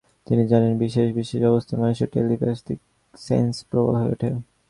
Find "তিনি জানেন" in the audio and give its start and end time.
0.27-0.77